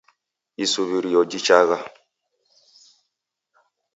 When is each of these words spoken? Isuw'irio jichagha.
Isuw'irio 0.63 1.21
jichagha. 1.31 1.77